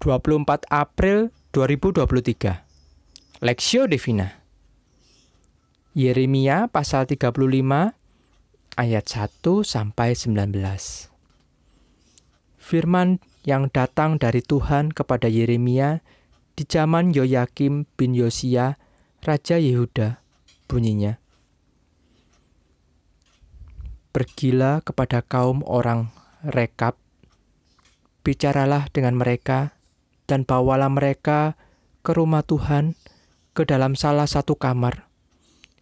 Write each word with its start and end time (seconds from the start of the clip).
24 0.00 0.64
April 0.72 1.28
2023 1.52 3.44
Lexio 3.44 3.84
Divina 3.84 4.32
Yeremia 5.92 6.72
pasal 6.72 7.04
35 7.04 7.36
ayat 8.80 9.04
1 9.04 9.44
sampai 9.60 10.16
19 10.16 10.56
Firman 12.56 13.20
yang 13.44 13.68
datang 13.68 14.16
dari 14.16 14.40
Tuhan 14.40 14.88
kepada 14.88 15.28
Yeremia 15.28 16.00
di 16.56 16.64
zaman 16.64 17.12
Yoyakim 17.12 17.84
bin 18.00 18.16
Yosia, 18.16 18.80
Raja 19.20 19.60
Yehuda, 19.60 20.24
bunyinya. 20.64 21.20
Pergilah 24.16 24.80
kepada 24.80 25.20
kaum 25.20 25.60
orang 25.68 26.08
rekap, 26.40 26.96
bicaralah 28.24 28.88
dengan 28.92 29.16
mereka, 29.16 29.79
dan 30.30 30.46
bawalah 30.46 30.86
mereka 30.86 31.58
ke 32.06 32.14
rumah 32.14 32.46
Tuhan, 32.46 32.94
ke 33.50 33.66
dalam 33.66 33.98
salah 33.98 34.30
satu 34.30 34.54
kamar. 34.54 35.10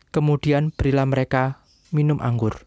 Kemudian 0.08 0.72
berilah 0.72 1.04
mereka 1.04 1.60
minum 1.92 2.16
anggur. 2.24 2.64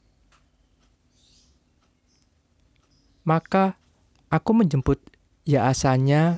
Maka 3.26 3.82
aku 4.30 4.54
menjemput 4.54 5.02
Yaasanya 5.50 6.38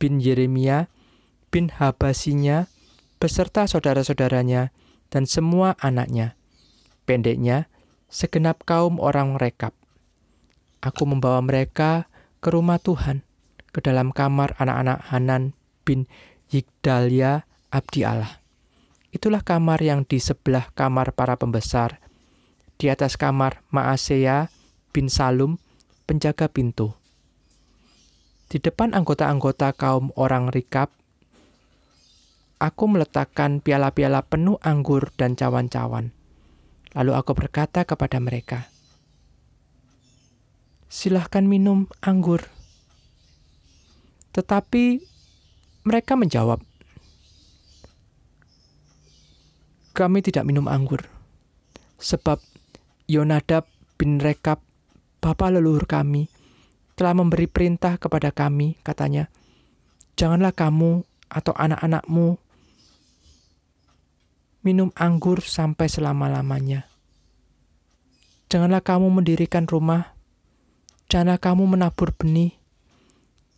bin 0.00 0.24
Yeremia 0.24 0.88
bin 1.52 1.68
Habasinya 1.68 2.68
beserta 3.20 3.68
saudara-saudaranya 3.68 4.72
dan 5.12 5.28
semua 5.28 5.76
anaknya. 5.80 6.36
Pendeknya, 7.08 7.68
segenap 8.08 8.64
kaum 8.68 9.00
orang 9.00 9.36
rekap. 9.40 9.72
Aku 10.84 11.08
membawa 11.08 11.40
mereka 11.40 12.08
ke 12.44 12.48
rumah 12.52 12.80
Tuhan, 12.80 13.24
ke 13.78 13.86
dalam 13.86 14.10
kamar 14.10 14.58
anak-anak 14.58 15.06
Hanan 15.14 15.54
bin 15.86 16.10
Yigdalia 16.50 17.46
abdi 17.70 18.02
Allah. 18.02 18.42
Itulah 19.14 19.46
kamar 19.46 19.78
yang 19.78 20.02
di 20.02 20.18
sebelah 20.18 20.74
kamar 20.74 21.14
para 21.14 21.38
pembesar. 21.38 22.02
Di 22.74 22.90
atas 22.90 23.14
kamar 23.14 23.62
Maasea 23.70 24.50
bin 24.90 25.06
Salum, 25.06 25.62
penjaga 26.10 26.50
pintu. 26.50 26.98
Di 28.50 28.58
depan 28.58 28.98
anggota-anggota 28.98 29.70
kaum 29.78 30.10
orang 30.18 30.50
rikap, 30.50 30.90
aku 32.58 32.84
meletakkan 32.90 33.62
piala-piala 33.62 34.26
penuh 34.26 34.58
anggur 34.66 35.14
dan 35.14 35.38
cawan-cawan. 35.38 36.10
Lalu 36.98 37.14
aku 37.14 37.30
berkata 37.30 37.86
kepada 37.86 38.18
mereka, 38.18 38.66
"Silahkan 40.90 41.46
minum 41.46 41.86
anggur." 42.02 42.57
Tetapi 44.38 45.02
mereka 45.82 46.14
menjawab, 46.14 46.62
"Kami 49.98 50.18
tidak 50.22 50.46
minum 50.46 50.70
anggur, 50.70 51.02
sebab 51.98 52.38
Yonadab 53.10 53.66
bin 53.98 54.22
Rekab, 54.22 54.62
bapa 55.18 55.50
leluhur 55.50 55.90
kami, 55.90 56.30
telah 56.94 57.18
memberi 57.18 57.50
perintah 57.50 57.98
kepada 57.98 58.30
kami," 58.30 58.78
katanya, 58.86 59.26
"Janganlah 60.14 60.54
kamu 60.54 61.02
atau 61.26 61.50
anak-anakmu 61.58 62.38
minum 64.62 64.90
anggur 64.98 65.42
sampai 65.42 65.86
selama-lamanya. 65.90 66.86
Janganlah 68.48 68.86
kamu 68.86 69.08
mendirikan 69.18 69.66
rumah, 69.66 70.14
janganlah 71.10 71.40
kamu 71.42 71.64
menabur 71.68 72.14
benih, 72.16 72.57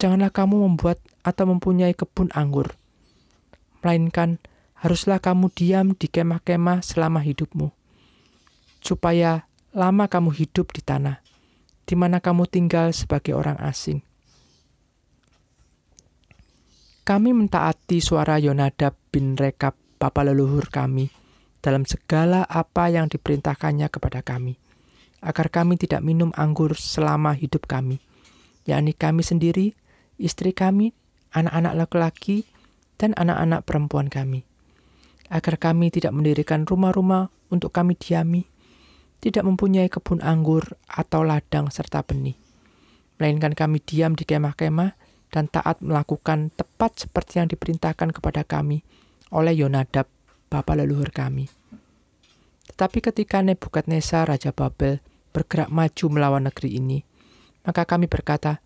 janganlah 0.00 0.32
kamu 0.32 0.64
membuat 0.64 0.96
atau 1.20 1.44
mempunyai 1.44 1.92
kebun 1.92 2.32
anggur, 2.32 2.72
melainkan 3.84 4.40
haruslah 4.80 5.20
kamu 5.20 5.52
diam 5.52 5.92
di 5.92 6.08
kemah-kemah 6.08 6.80
selama 6.80 7.20
hidupmu, 7.20 7.68
supaya 8.80 9.44
lama 9.76 10.08
kamu 10.08 10.32
hidup 10.32 10.72
di 10.72 10.80
tanah, 10.80 11.20
di 11.84 11.94
mana 12.00 12.24
kamu 12.24 12.48
tinggal 12.48 12.96
sebagai 12.96 13.36
orang 13.36 13.60
asing. 13.60 14.00
Kami 17.04 17.36
mentaati 17.36 18.00
suara 18.00 18.40
Yonadab 18.40 18.96
bin 19.12 19.36
Rekab 19.36 19.76
Bapa 20.00 20.24
leluhur 20.24 20.72
kami 20.72 21.12
dalam 21.60 21.84
segala 21.84 22.48
apa 22.48 22.88
yang 22.88 23.12
diperintahkannya 23.12 23.92
kepada 23.92 24.24
kami, 24.24 24.56
agar 25.20 25.52
kami 25.52 25.76
tidak 25.76 26.00
minum 26.00 26.32
anggur 26.40 26.72
selama 26.72 27.36
hidup 27.36 27.68
kami, 27.68 28.00
yakni 28.64 28.96
kami 28.96 29.20
sendiri, 29.20 29.76
istri 30.20 30.52
kami, 30.52 30.92
anak-anak 31.32 31.74
laki-laki, 31.74 32.44
dan 33.00 33.16
anak-anak 33.16 33.64
perempuan 33.64 34.12
kami, 34.12 34.44
agar 35.32 35.56
kami 35.56 35.88
tidak 35.88 36.12
mendirikan 36.12 36.68
rumah-rumah 36.68 37.32
untuk 37.48 37.72
kami 37.72 37.96
diami, 37.96 38.44
tidak 39.24 39.48
mempunyai 39.48 39.88
kebun 39.88 40.20
anggur 40.20 40.76
atau 40.84 41.24
ladang 41.24 41.72
serta 41.72 42.04
benih, 42.04 42.36
melainkan 43.16 43.56
kami 43.56 43.80
diam 43.80 44.12
di 44.12 44.28
kemah-kemah 44.28 44.92
dan 45.32 45.48
taat 45.48 45.80
melakukan 45.80 46.52
tepat 46.52 47.08
seperti 47.08 47.40
yang 47.40 47.48
diperintahkan 47.48 48.12
kepada 48.12 48.44
kami 48.44 48.84
oleh 49.32 49.56
Yonadab, 49.56 50.10
bapa 50.52 50.72
leluhur 50.76 51.08
kami. 51.14 51.48
Tetapi 52.68 52.98
ketika 53.00 53.40
Nebukadnezar 53.40 54.28
Raja 54.28 54.50
Babel 54.52 54.98
bergerak 55.30 55.70
maju 55.70 56.06
melawan 56.10 56.44
negeri 56.48 56.76
ini, 56.80 56.98
maka 57.62 57.86
kami 57.86 58.10
berkata, 58.10 58.58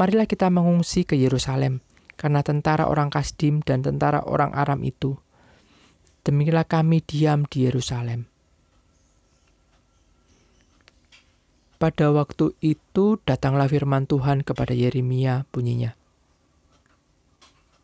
Marilah 0.00 0.24
kita 0.24 0.48
mengungsi 0.48 1.04
ke 1.04 1.12
Yerusalem, 1.12 1.84
karena 2.16 2.40
tentara 2.40 2.88
orang 2.88 3.12
Kasdim 3.12 3.60
dan 3.60 3.84
tentara 3.84 4.24
orang 4.24 4.56
Aram 4.56 4.80
itu. 4.80 5.20
Demikianlah 6.24 6.64
kami 6.64 7.04
diam 7.04 7.44
di 7.44 7.68
Yerusalem. 7.68 8.24
Pada 11.76 12.16
waktu 12.16 12.56
itu 12.64 13.20
datanglah 13.28 13.68
firman 13.68 14.08
Tuhan 14.08 14.40
kepada 14.40 14.72
Yeremia 14.72 15.44
bunyinya. 15.52 15.92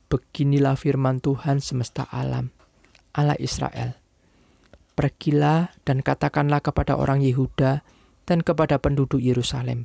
Beginilah 0.08 0.80
firman 0.80 1.20
Tuhan 1.20 1.60
semesta 1.60 2.08
alam, 2.08 2.48
Allah 3.12 3.36
Israel. 3.36 3.92
Pergilah 4.96 5.76
dan 5.84 6.00
katakanlah 6.00 6.64
kepada 6.64 6.96
orang 6.96 7.20
Yehuda 7.20 7.84
dan 8.24 8.40
kepada 8.40 8.80
penduduk 8.80 9.20
Yerusalem. 9.20 9.84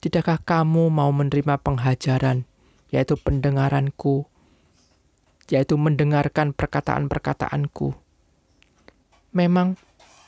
Tidakkah 0.00 0.40
kamu 0.44 0.92
mau 0.92 1.08
menerima 1.10 1.56
penghajaran, 1.60 2.44
yaitu 2.92 3.16
pendengaranku, 3.16 4.28
yaitu 5.48 5.74
mendengarkan 5.80 6.52
perkataan-perkataanku? 6.52 7.96
Memang 9.32 9.80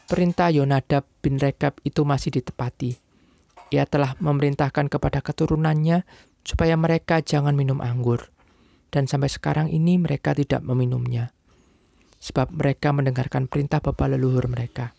perintah 0.08 0.48
Yonadab 0.48 1.04
bin 1.20 1.36
Rekab 1.36 1.76
itu 1.84 2.02
masih 2.02 2.32
ditepati. 2.40 2.96
Ia 3.68 3.84
telah 3.84 4.16
memerintahkan 4.16 4.88
kepada 4.88 5.20
keturunannya 5.20 6.08
supaya 6.40 6.72
mereka 6.80 7.20
jangan 7.20 7.52
minum 7.52 7.84
anggur 7.84 8.32
dan 8.88 9.04
sampai 9.04 9.28
sekarang 9.28 9.68
ini 9.68 10.00
mereka 10.00 10.32
tidak 10.32 10.64
meminumnya, 10.64 11.32
sebab 12.20 12.48
mereka 12.52 12.92
mendengarkan 12.92 13.46
perintah 13.46 13.84
bapa 13.84 14.08
leluhur 14.08 14.48
mereka. 14.48 14.96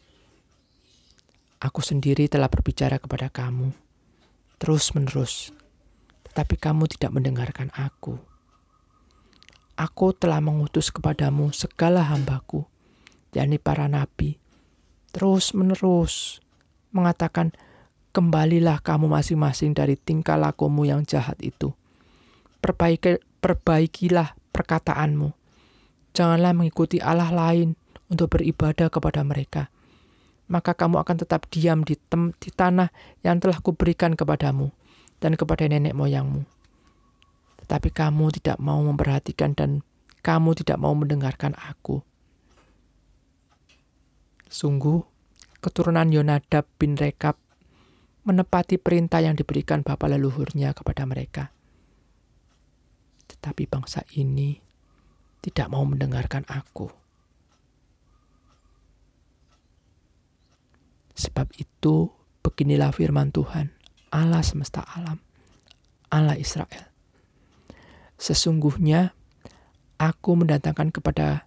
Aku 1.60 1.84
sendiri 1.84 2.32
telah 2.32 2.48
berbicara 2.48 3.02
kepada 3.02 3.28
kamu, 3.28 3.74
terus-menerus, 4.60 5.56
tetapi 6.30 6.60
kamu 6.60 6.92
tidak 6.92 7.16
mendengarkan 7.16 7.72
aku. 7.74 8.20
Aku 9.80 10.12
telah 10.12 10.44
mengutus 10.44 10.92
kepadamu 10.92 11.56
segala 11.56 12.04
hambaku, 12.04 12.68
yakni 13.32 13.56
para 13.56 13.88
nabi, 13.88 14.36
terus-menerus 15.16 16.44
mengatakan, 16.92 17.56
Kembalilah 18.10 18.82
kamu 18.82 19.06
masing-masing 19.06 19.78
dari 19.78 19.94
tingkah 19.94 20.34
lakumu 20.34 20.82
yang 20.82 21.06
jahat 21.06 21.38
itu. 21.46 21.78
Perbaiki, 22.58 23.22
perbaikilah 23.38 24.34
perkataanmu. 24.50 25.30
Janganlah 26.18 26.58
mengikuti 26.58 26.98
Allah 26.98 27.30
lain 27.30 27.78
untuk 28.10 28.34
beribadah 28.34 28.90
kepada 28.90 29.22
mereka. 29.22 29.70
Maka 30.50 30.74
kamu 30.74 31.06
akan 31.06 31.16
tetap 31.22 31.46
diam 31.54 31.86
di, 31.86 31.94
tem 31.96 32.34
di 32.42 32.50
tanah 32.50 32.90
yang 33.22 33.38
telah 33.38 33.62
kuberikan 33.62 34.18
kepadamu 34.18 34.74
dan 35.22 35.38
kepada 35.38 35.70
nenek 35.70 35.94
moyangmu. 35.94 36.44
Tetapi 37.66 37.90
kamu 37.94 38.34
tidak 38.42 38.58
mau 38.58 38.82
memperhatikan 38.82 39.54
dan 39.54 39.86
kamu 40.26 40.58
tidak 40.58 40.82
mau 40.82 40.98
mendengarkan 40.98 41.54
aku. 41.54 42.02
Sungguh, 44.50 45.06
keturunan 45.62 46.10
Yonadab 46.10 46.66
bin 46.82 46.98
Rekab 46.98 47.38
menepati 48.26 48.82
perintah 48.82 49.22
yang 49.22 49.38
diberikan 49.38 49.86
bapa 49.86 50.10
leluhurnya 50.10 50.74
kepada 50.74 51.06
mereka 51.06 51.54
tetapi 53.40 53.72
bangsa 53.72 54.04
ini 54.20 54.60
tidak 55.40 55.72
mau 55.72 55.88
mendengarkan 55.88 56.44
aku. 56.52 56.99
Sebab 61.20 61.52
itu, 61.60 62.08
beginilah 62.40 62.96
firman 62.96 63.36
Tuhan, 63.36 63.76
Allah 64.08 64.40
semesta 64.40 64.88
alam, 64.88 65.20
Allah 66.08 66.40
Israel. 66.40 66.88
Sesungguhnya 68.16 69.12
aku 70.00 70.40
mendatangkan 70.40 70.96
kepada 70.96 71.44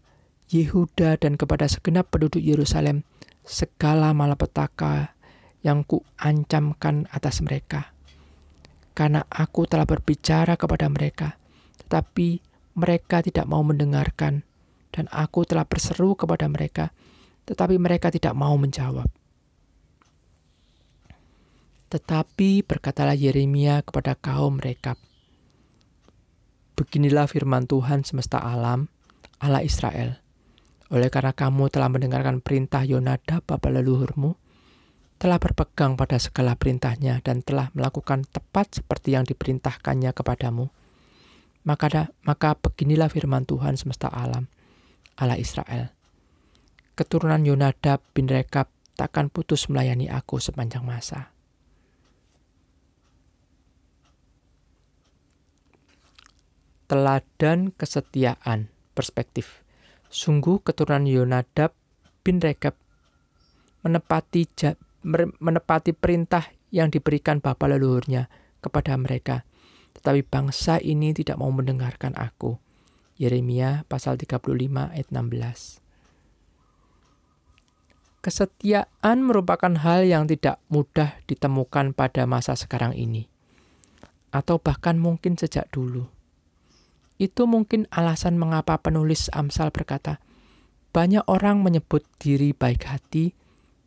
Yehuda 0.52 1.16
dan 1.16 1.40
kepada 1.40 1.64
segenap 1.72 2.12
penduduk 2.12 2.44
Yerusalem 2.44 3.08
segala 3.48 4.12
malapetaka 4.12 5.16
yang 5.64 5.88
kuancamkan 5.88 7.08
atas 7.08 7.40
mereka. 7.40 7.96
Karena 8.92 9.24
aku 9.32 9.64
telah 9.64 9.88
berbicara 9.88 10.60
kepada 10.60 10.92
mereka, 10.92 11.40
tetapi 11.80 12.44
mereka 12.76 13.24
tidak 13.24 13.48
mau 13.48 13.64
mendengarkan, 13.64 14.44
dan 14.92 15.08
aku 15.08 15.48
telah 15.48 15.64
berseru 15.64 16.12
kepada 16.12 16.44
mereka, 16.52 16.92
tetapi 17.48 17.80
mereka 17.80 18.12
tidak 18.12 18.36
mau 18.36 18.52
menjawab. 18.60 19.08
Tetapi 21.92 22.64
berkatalah 22.64 23.12
Yeremia 23.12 23.84
kepada 23.84 24.16
kaum 24.16 24.56
Rekab, 24.56 24.96
Beginilah 26.72 27.28
firman 27.28 27.68
Tuhan 27.68 28.00
semesta 28.00 28.40
alam, 28.40 28.88
Allah 29.44 29.60
Israel. 29.60 30.16
Oleh 30.88 31.12
karena 31.12 31.36
kamu 31.36 31.68
telah 31.68 31.92
mendengarkan 31.92 32.40
perintah 32.40 32.80
Yonadab 32.80 33.44
bapa 33.44 33.68
leluhurmu, 33.68 34.40
telah 35.20 35.36
berpegang 35.36 36.00
pada 36.00 36.16
segala 36.16 36.56
perintahnya 36.56 37.20
dan 37.20 37.44
telah 37.44 37.68
melakukan 37.76 38.24
tepat 38.24 38.80
seperti 38.80 39.12
yang 39.12 39.28
diperintahkannya 39.28 40.16
kepadamu, 40.16 40.72
maka, 41.68 42.08
maka 42.24 42.56
beginilah 42.56 43.12
firman 43.12 43.44
Tuhan 43.44 43.76
semesta 43.76 44.08
alam, 44.08 44.48
Allah 45.20 45.36
Israel. 45.36 45.92
Keturunan 46.96 47.44
Yonadab 47.44 48.00
bin 48.16 48.32
Rekab 48.32 48.72
takkan 48.96 49.28
putus 49.28 49.68
melayani 49.68 50.08
aku 50.08 50.40
sepanjang 50.40 50.84
masa. 50.84 51.31
Teladan 56.92 57.72
kesetiaan 57.72 58.68
perspektif. 58.92 59.64
Sungguh 60.12 60.60
keturunan 60.60 61.08
Yonadab 61.08 61.72
bin 62.20 62.36
Rekab 62.36 62.76
menepati 63.80 64.44
menepati 65.40 65.96
perintah 65.96 66.52
yang 66.68 66.92
diberikan 66.92 67.40
bapa 67.40 67.64
leluhurnya 67.64 68.28
kepada 68.60 68.92
mereka. 69.00 69.48
Tetapi 69.96 70.20
bangsa 70.20 70.84
ini 70.84 71.16
tidak 71.16 71.40
mau 71.40 71.48
mendengarkan 71.48 72.12
aku. 72.12 72.60
Yeremia 73.16 73.88
pasal 73.88 74.20
35 74.20 74.52
ayat 74.92 75.08
16. 75.08 75.80
Kesetiaan 78.20 79.24
merupakan 79.24 79.72
hal 79.80 80.04
yang 80.04 80.28
tidak 80.28 80.60
mudah 80.68 81.16
ditemukan 81.24 81.96
pada 81.96 82.28
masa 82.28 82.52
sekarang 82.52 82.92
ini. 82.92 83.32
Atau 84.28 84.60
bahkan 84.60 85.00
mungkin 85.00 85.40
sejak 85.40 85.72
dulu. 85.72 86.20
Itu 87.20 87.48
mungkin 87.50 87.88
alasan 87.92 88.36
mengapa 88.40 88.80
penulis 88.80 89.28
Amsal 89.32 89.72
berkata, 89.74 90.20
banyak 90.92 91.24
orang 91.28 91.64
menyebut 91.64 92.04
diri 92.20 92.52
baik 92.52 92.84
hati, 92.84 93.32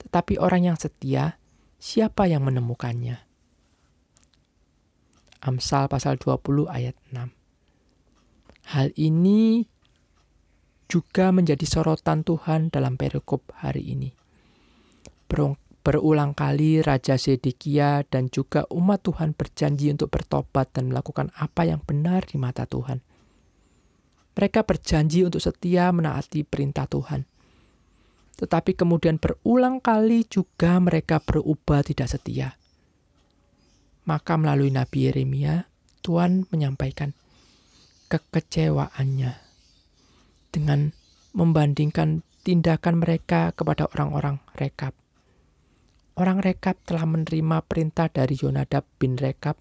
tetapi 0.02 0.42
orang 0.42 0.74
yang 0.74 0.78
setia, 0.78 1.38
siapa 1.78 2.26
yang 2.26 2.46
menemukannya? 2.46 3.22
Amsal 5.46 5.86
pasal 5.86 6.18
20 6.18 6.66
ayat 6.66 6.98
6. 7.14 7.30
Hal 8.74 8.90
ini 8.98 9.70
juga 10.90 11.30
menjadi 11.30 11.62
sorotan 11.70 12.26
Tuhan 12.26 12.74
dalam 12.74 12.98
perikop 12.98 13.54
hari 13.54 13.94
ini. 13.94 14.10
Berulang 15.86 16.34
kali 16.34 16.82
Raja 16.82 17.14
Sedekia 17.14 18.02
dan 18.10 18.34
juga 18.34 18.66
umat 18.74 19.06
Tuhan 19.06 19.38
berjanji 19.38 19.94
untuk 19.94 20.10
bertobat 20.10 20.74
dan 20.74 20.90
melakukan 20.90 21.30
apa 21.38 21.70
yang 21.70 21.86
benar 21.86 22.26
di 22.26 22.42
mata 22.42 22.66
Tuhan. 22.66 23.06
Mereka 24.36 24.68
berjanji 24.68 25.24
untuk 25.24 25.40
setia 25.40 25.90
menaati 25.96 26.44
perintah 26.44 26.86
Tuhan. 26.86 27.24
Tetapi 28.36 28.76
kemudian 28.76 29.16
berulang 29.16 29.80
kali 29.80 30.28
juga 30.28 30.76
mereka 30.84 31.24
berubah 31.24 31.88
tidak 31.88 32.12
setia. 32.12 32.60
Maka 34.04 34.36
melalui 34.36 34.76
Nabi 34.76 35.08
Yeremia, 35.08 35.72
Tuhan 36.04 36.46
menyampaikan 36.52 37.16
kekecewaannya 38.12 39.34
dengan 40.54 40.94
membandingkan 41.34 42.22
tindakan 42.46 43.02
mereka 43.02 43.50
kepada 43.58 43.90
orang-orang 43.90 44.38
Rekab. 44.54 44.94
Orang 46.16 46.40
Rekab 46.40 46.80
telah 46.88 47.04
menerima 47.04 47.66
perintah 47.66 48.08
dari 48.08 48.40
Yonadab 48.40 48.88
bin 49.02 49.20
Rekab, 49.20 49.60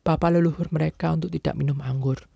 bapa 0.00 0.32
leluhur 0.32 0.70
mereka 0.72 1.12
untuk 1.12 1.34
tidak 1.34 1.58
minum 1.58 1.82
anggur. 1.84 2.31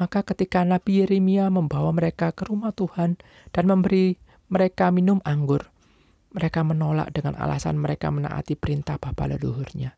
Maka 0.00 0.24
ketika 0.24 0.64
Nabi 0.64 1.04
Yeremia 1.04 1.52
membawa 1.52 1.92
mereka 1.92 2.32
ke 2.32 2.48
rumah 2.48 2.72
Tuhan 2.72 3.20
dan 3.52 3.64
memberi 3.68 4.16
mereka 4.48 4.88
minum 4.88 5.20
anggur, 5.28 5.68
mereka 6.32 6.64
menolak 6.64 7.12
dengan 7.12 7.36
alasan 7.36 7.76
mereka 7.76 8.08
menaati 8.08 8.56
perintah 8.56 8.96
bapa 8.96 9.28
leluhurnya. 9.28 9.92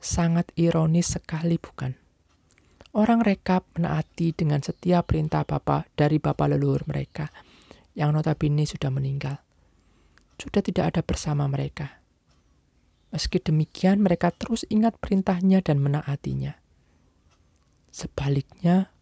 Sangat 0.00 0.48
ironis 0.56 1.20
sekali 1.20 1.60
bukan? 1.60 1.92
Orang 2.96 3.20
rekap 3.20 3.68
menaati 3.76 4.32
dengan 4.32 4.64
setiap 4.64 5.12
perintah 5.12 5.44
bapa 5.44 5.84
dari 5.92 6.16
bapa 6.16 6.48
leluhur 6.48 6.88
mereka 6.88 7.28
yang 7.92 8.16
notabene 8.16 8.64
sudah 8.64 8.88
meninggal. 8.88 9.44
Sudah 10.40 10.64
tidak 10.64 10.96
ada 10.96 11.02
bersama 11.04 11.44
mereka. 11.50 12.00
Meski 13.12 13.44
demikian 13.44 14.00
mereka 14.00 14.32
terus 14.32 14.64
ingat 14.72 14.96
perintahnya 14.96 15.60
dan 15.60 15.84
menaatinya. 15.84 16.56
Sebaliknya, 17.98 18.94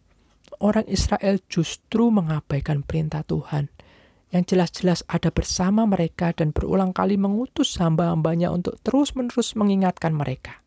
orang 0.57 0.89
Israel 0.89 1.37
justru 1.45 2.09
mengabaikan 2.09 2.81
perintah 2.81 3.21
Tuhan 3.21 3.69
yang 4.33 4.41
jelas-jelas 4.41 5.05
ada 5.05 5.29
bersama 5.29 5.85
mereka 5.85 6.33
dan 6.33 6.49
berulang 6.49 6.97
kali 6.97 7.13
mengutus 7.13 7.77
hamba-hambanya 7.77 8.49
untuk 8.49 8.81
terus-menerus 8.81 9.53
mengingatkan 9.53 10.17
mereka. 10.17 10.65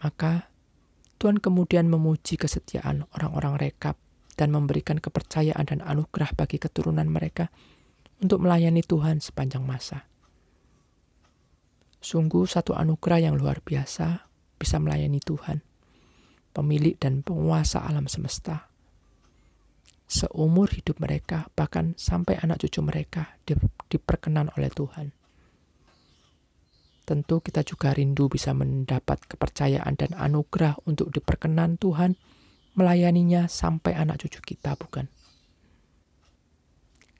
Maka 0.00 0.48
Tuhan 1.20 1.44
kemudian 1.44 1.92
memuji 1.92 2.40
kesetiaan 2.40 3.04
orang-orang 3.12 3.60
rekap 3.60 4.00
dan 4.32 4.48
memberikan 4.48 4.96
kepercayaan 4.96 5.68
dan 5.68 5.84
anugerah 5.84 6.32
bagi 6.32 6.56
keturunan 6.56 7.04
mereka 7.04 7.52
untuk 8.24 8.40
melayani 8.48 8.80
Tuhan 8.80 9.20
sepanjang 9.20 9.60
masa. 9.60 10.08
Sungguh 12.00 12.48
satu 12.48 12.72
anugerah 12.72 13.28
yang 13.28 13.36
luar 13.36 13.60
biasa 13.60 14.24
bisa 14.56 14.80
melayani 14.80 15.20
Tuhan 15.20 15.71
pemilik 16.52 16.94
dan 17.00 17.24
penguasa 17.24 17.82
alam 17.82 18.06
semesta. 18.06 18.68
Seumur 20.06 20.68
hidup 20.68 21.00
mereka, 21.00 21.48
bahkan 21.56 21.96
sampai 21.96 22.36
anak 22.44 22.60
cucu 22.60 22.84
mereka 22.84 23.40
di, 23.48 23.56
diperkenan 23.88 24.52
oleh 24.60 24.68
Tuhan. 24.68 25.08
Tentu 27.02 27.40
kita 27.40 27.64
juga 27.64 27.96
rindu 27.96 28.28
bisa 28.28 28.52
mendapat 28.52 29.24
kepercayaan 29.26 29.96
dan 29.98 30.12
anugerah 30.14 30.78
untuk 30.84 31.10
diperkenan 31.10 31.80
Tuhan 31.80 32.14
melayaninya 32.76 33.48
sampai 33.48 33.96
anak 33.96 34.22
cucu 34.22 34.54
kita, 34.54 34.76
bukan? 34.76 35.08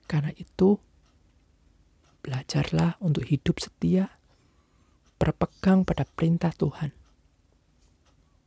Karena 0.05 0.29
itu, 0.37 0.77
belajarlah 2.21 3.01
untuk 3.01 3.25
hidup 3.25 3.57
setia, 3.57 4.13
berpegang 5.17 5.81
pada 5.83 6.05
perintah 6.05 6.53
Tuhan 6.53 7.02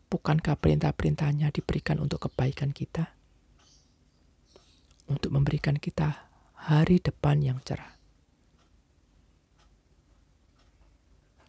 Bukankah 0.07 0.55
perintah-perintahnya 0.55 1.51
diberikan 1.51 1.99
untuk 1.99 2.31
kebaikan 2.31 2.71
kita? 2.71 3.11
Untuk 5.11 5.35
memberikan 5.35 5.79
kita 5.79 6.31
hari 6.67 7.03
depan 7.03 7.43
yang 7.43 7.59
cerah. 7.63 7.95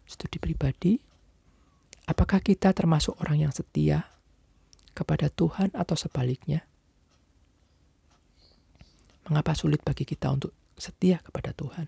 Studi 0.08 0.42
pribadi, 0.42 0.98
apakah 2.10 2.42
kita 2.42 2.74
termasuk 2.74 3.14
orang 3.22 3.46
yang 3.46 3.52
setia 3.54 4.10
kepada 4.90 5.30
Tuhan 5.30 5.70
atau 5.76 5.94
sebaliknya? 5.94 6.66
Mengapa 9.28 9.54
sulit 9.54 9.84
bagi 9.84 10.02
kita 10.02 10.32
untuk 10.32 10.50
setia 10.74 11.20
kepada 11.22 11.54
Tuhan? 11.54 11.86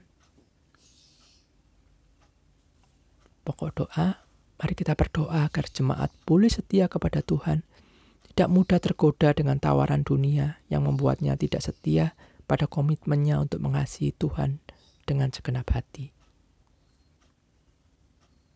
Pokok 3.43 3.71
doa 3.75 4.30
Mari 4.61 4.77
kita 4.77 4.93
berdoa 4.93 5.49
agar 5.49 5.65
jemaat 5.73 6.13
boleh 6.29 6.53
setia 6.53 6.85
kepada 6.85 7.25
Tuhan, 7.25 7.65
tidak 8.37 8.53
mudah 8.53 8.77
tergoda 8.77 9.33
dengan 9.33 9.57
tawaran 9.57 10.05
dunia 10.05 10.61
yang 10.69 10.85
membuatnya 10.85 11.33
tidak 11.41 11.65
setia 11.65 12.13
pada 12.45 12.69
komitmennya 12.69 13.41
untuk 13.41 13.65
mengasihi 13.65 14.13
Tuhan 14.13 14.61
dengan 15.09 15.33
segenap 15.33 15.65
hati. 15.73 16.13